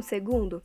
um 0.00 0.02
segundo? 0.02 0.62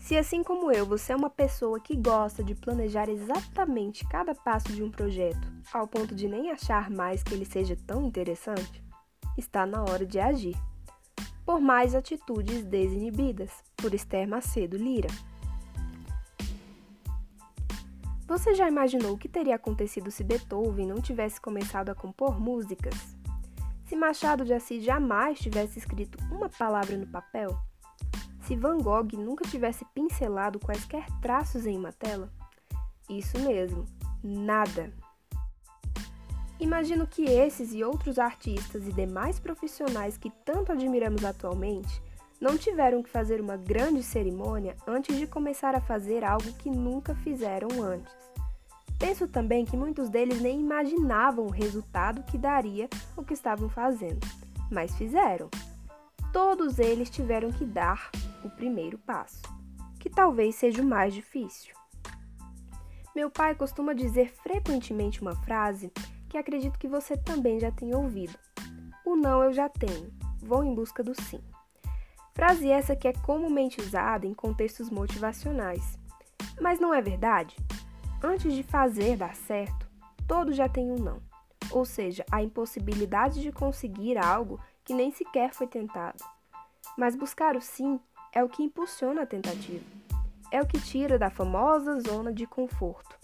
Se 0.00 0.16
assim 0.16 0.42
como 0.42 0.72
eu, 0.72 0.86
você 0.86 1.12
é 1.12 1.16
uma 1.16 1.28
pessoa 1.28 1.78
que 1.78 1.94
gosta 1.94 2.42
de 2.42 2.54
planejar 2.54 3.10
exatamente 3.10 4.08
cada 4.08 4.34
passo 4.34 4.72
de 4.72 4.82
um 4.82 4.90
projeto, 4.90 5.46
ao 5.70 5.86
ponto 5.86 6.14
de 6.14 6.26
nem 6.26 6.50
achar 6.50 6.90
mais 6.90 7.22
que 7.22 7.34
ele 7.34 7.44
seja 7.44 7.76
tão 7.86 8.06
interessante, 8.06 8.82
está 9.36 9.66
na 9.66 9.82
hora 9.82 10.06
de 10.06 10.18
agir. 10.18 10.56
Por 11.44 11.60
mais 11.60 11.94
atitudes 11.94 12.64
desinibidas, 12.64 13.50
por 13.76 13.92
Esther 13.92 14.26
Macedo 14.26 14.78
Lira. 14.78 15.10
Você 18.26 18.54
já 18.54 18.66
imaginou 18.66 19.12
o 19.12 19.18
que 19.18 19.28
teria 19.28 19.56
acontecido 19.56 20.10
se 20.10 20.24
Beethoven 20.24 20.86
não 20.86 21.02
tivesse 21.02 21.38
começado 21.38 21.90
a 21.90 21.94
compor 21.94 22.40
músicas? 22.40 22.94
Se 23.84 23.94
Machado 23.94 24.44
de 24.44 24.54
Assis 24.54 24.82
jamais 24.82 25.38
tivesse 25.38 25.78
escrito 25.78 26.18
uma 26.30 26.48
palavra 26.48 26.96
no 26.96 27.06
papel? 27.06 27.58
Se 28.48 28.56
Van 28.56 28.78
Gogh 28.78 29.12
nunca 29.12 29.46
tivesse 29.46 29.84
pincelado 29.94 30.58
quaisquer 30.58 31.04
traços 31.20 31.66
em 31.66 31.76
uma 31.76 31.92
tela? 31.92 32.32
Isso 33.06 33.38
mesmo, 33.40 33.84
nada. 34.24 34.90
Imagino 36.58 37.06
que 37.06 37.26
esses 37.26 37.74
e 37.74 37.84
outros 37.84 38.18
artistas 38.18 38.88
e 38.88 38.92
demais 38.94 39.38
profissionais 39.38 40.16
que 40.16 40.30
tanto 40.46 40.72
admiramos 40.72 41.26
atualmente 41.26 42.02
não 42.40 42.56
tiveram 42.56 43.02
que 43.02 43.10
fazer 43.10 43.38
uma 43.38 43.58
grande 43.58 44.02
cerimônia 44.02 44.74
antes 44.86 45.18
de 45.18 45.26
começar 45.26 45.74
a 45.74 45.80
fazer 45.82 46.24
algo 46.24 46.50
que 46.54 46.70
nunca 46.70 47.14
fizeram 47.16 47.68
antes. 47.82 48.14
Penso 48.98 49.28
também 49.28 49.66
que 49.66 49.76
muitos 49.76 50.08
deles 50.08 50.40
nem 50.40 50.58
imaginavam 50.58 51.44
o 51.44 51.50
resultado 51.50 52.22
que 52.22 52.38
daria 52.38 52.88
o 53.14 53.22
que 53.22 53.34
estavam 53.34 53.68
fazendo, 53.68 54.26
mas 54.72 54.96
fizeram. 54.96 55.50
Todos 56.32 56.78
eles 56.78 57.10
tiveram 57.10 57.52
que 57.52 57.66
dar 57.66 58.10
o 58.44 58.50
primeiro 58.50 58.98
passo, 58.98 59.42
que 59.98 60.08
talvez 60.08 60.54
seja 60.54 60.82
o 60.82 60.86
mais 60.86 61.14
difícil. 61.14 61.74
Meu 63.14 63.30
pai 63.30 63.54
costuma 63.54 63.94
dizer 63.94 64.32
frequentemente 64.32 65.20
uma 65.20 65.34
frase 65.34 65.92
que 66.28 66.38
acredito 66.38 66.78
que 66.78 66.86
você 66.86 67.16
também 67.16 67.58
já 67.58 67.70
tenha 67.70 67.96
ouvido. 67.96 68.38
O 69.04 69.16
não 69.16 69.42
eu 69.42 69.52
já 69.52 69.68
tenho, 69.68 70.12
vou 70.40 70.62
em 70.62 70.74
busca 70.74 71.02
do 71.02 71.20
sim. 71.20 71.40
Frase 72.34 72.70
essa 72.70 72.94
que 72.94 73.08
é 73.08 73.12
comumente 73.12 73.80
usada 73.80 74.26
em 74.26 74.32
contextos 74.32 74.90
motivacionais. 74.90 75.98
Mas 76.60 76.78
não 76.78 76.94
é 76.94 77.02
verdade? 77.02 77.56
Antes 78.22 78.52
de 78.52 78.62
fazer 78.62 79.16
dar 79.16 79.34
certo, 79.34 79.88
todo 80.26 80.52
já 80.52 80.68
tem 80.68 80.90
um 80.92 80.96
não. 80.96 81.20
Ou 81.70 81.84
seja, 81.84 82.24
a 82.30 82.42
impossibilidade 82.42 83.42
de 83.42 83.50
conseguir 83.50 84.16
algo 84.16 84.60
que 84.84 84.94
nem 84.94 85.10
sequer 85.10 85.52
foi 85.52 85.66
tentado. 85.66 86.22
Mas 86.96 87.16
buscar 87.16 87.56
o 87.56 87.60
sim 87.60 87.98
é 88.32 88.42
o 88.42 88.48
que 88.48 88.62
impulsiona 88.62 89.22
a 89.22 89.26
tentativa. 89.26 89.84
É 90.50 90.60
o 90.60 90.66
que 90.66 90.80
tira 90.80 91.18
da 91.18 91.30
famosa 91.30 92.00
zona 92.00 92.32
de 92.32 92.46
conforto. 92.46 93.16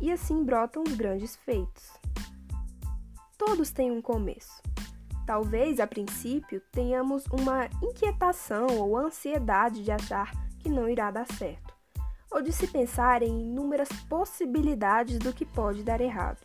E 0.00 0.12
assim 0.12 0.44
brotam 0.44 0.82
os 0.86 0.94
grandes 0.94 1.36
feitos. 1.36 1.92
Todos 3.36 3.70
têm 3.70 3.90
um 3.90 4.02
começo. 4.02 4.62
Talvez 5.26 5.78
a 5.78 5.86
princípio 5.86 6.62
tenhamos 6.72 7.26
uma 7.26 7.66
inquietação 7.82 8.66
ou 8.78 8.96
ansiedade 8.96 9.84
de 9.84 9.90
achar 9.90 10.32
que 10.58 10.68
não 10.68 10.88
irá 10.88 11.10
dar 11.10 11.26
certo, 11.34 11.74
ou 12.30 12.42
de 12.42 12.52
se 12.52 12.66
pensar 12.66 13.22
em 13.22 13.42
inúmeras 13.42 13.88
possibilidades 14.08 15.18
do 15.18 15.32
que 15.32 15.44
pode 15.44 15.82
dar 15.82 16.00
errado. 16.00 16.38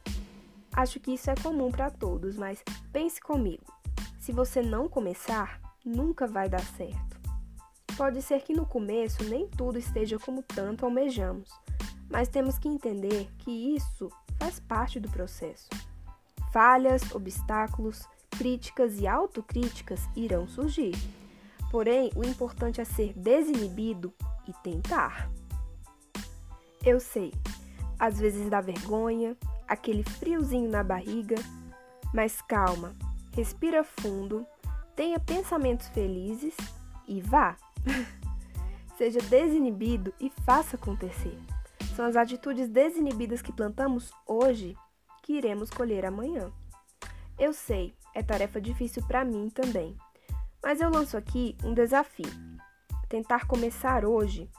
Acho 0.76 1.00
que 1.00 1.14
isso 1.14 1.32
é 1.32 1.36
comum 1.36 1.72
para 1.72 1.90
todos, 1.90 2.36
mas 2.36 2.64
pense 2.92 3.22
comigo: 3.22 3.64
se 4.20 4.32
você 4.32 4.62
não 4.62 4.90
começar, 4.90 5.62
nunca 5.86 6.28
vai 6.28 6.50
dar 6.50 6.62
certo. 6.62 7.23
Pode 7.98 8.22
ser 8.22 8.42
que 8.42 8.54
no 8.54 8.66
começo 8.66 9.24
nem 9.24 9.48
tudo 9.48 9.78
esteja 9.78 10.18
como 10.18 10.42
tanto 10.42 10.84
almejamos, 10.84 11.50
mas 12.10 12.28
temos 12.28 12.58
que 12.58 12.68
entender 12.68 13.30
que 13.38 13.76
isso 13.76 14.10
faz 14.40 14.60
parte 14.60 15.00
do 15.00 15.10
processo. 15.10 15.70
Falhas, 16.52 17.14
obstáculos, 17.14 18.08
críticas 18.32 19.00
e 19.00 19.08
autocríticas 19.08 20.02
irão 20.16 20.48
surgir. 20.48 20.96
Porém, 21.70 22.12
o 22.16 22.26
importante 22.26 22.82
é 22.82 22.86
ser 22.86 23.14
desinibido 23.14 24.14
e 24.48 24.54
tentar. 24.64 25.30
Eu 26.84 27.00
sei, 27.00 27.32
às 27.98 28.20
vezes 28.20 28.50
dá 28.50 28.60
vergonha, 28.60 29.38
aquele 29.68 30.04
friozinho 30.04 30.70
na 30.70 30.84
barriga, 30.84 31.36
mas 32.14 32.42
calma, 32.42 32.94
respira 33.32 33.84
fundo, 33.84 34.46
tenha 34.96 35.20
pensamentos 35.20 35.88
felizes 35.90 36.56
e 37.08 37.22
vá! 37.22 37.56
Seja 38.98 39.20
desinibido 39.22 40.14
e 40.20 40.30
faça 40.46 40.76
acontecer. 40.76 41.38
São 41.96 42.06
as 42.06 42.16
atitudes 42.16 42.68
desinibidas 42.68 43.42
que 43.42 43.52
plantamos 43.52 44.12
hoje 44.28 44.76
que 45.24 45.34
iremos 45.34 45.70
colher 45.70 46.06
amanhã. 46.06 46.52
Eu 47.38 47.54
sei, 47.54 47.96
é 48.14 48.22
tarefa 48.22 48.62
difícil 48.62 49.04
para 49.08 49.26
mim 49.26 49.50
também, 49.50 49.96
mas 50.62 50.80
eu 50.80 50.90
lanço 50.90 51.18
aqui 51.18 51.58
um 51.64 51.74
desafio: 51.74 52.30
tentar 53.10 53.46
começar 53.48 54.06
hoje 54.06 54.50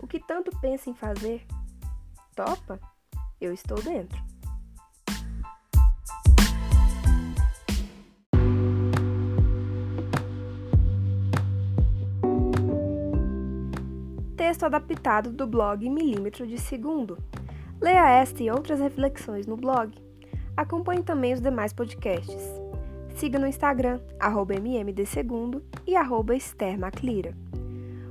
o 0.00 0.06
que 0.06 0.18
tanto 0.18 0.50
pensa 0.60 0.90
em 0.90 0.94
fazer. 0.94 1.46
Topa? 2.34 2.80
Eu 3.40 3.52
estou 3.52 3.80
dentro. 3.80 4.33
Texto 14.44 14.64
adaptado 14.64 15.30
do 15.30 15.46
blog 15.46 15.88
Milímetro 15.88 16.46
de 16.46 16.58
Segundo. 16.58 17.16
Leia 17.80 18.10
esta 18.10 18.42
e 18.42 18.50
outras 18.50 18.78
reflexões 18.78 19.46
no 19.46 19.56
blog. 19.56 19.90
Acompanhe 20.54 21.02
também 21.02 21.32
os 21.32 21.40
demais 21.40 21.72
podcasts. 21.72 22.60
Siga 23.16 23.38
no 23.38 23.46
Instagram, 23.46 24.00
mmdsegundo 24.20 25.64
e 25.86 25.96
arroba 25.96 26.34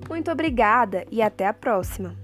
Muito 0.10 0.32
obrigada 0.32 1.06
e 1.12 1.22
até 1.22 1.46
a 1.46 1.54
próxima! 1.54 2.23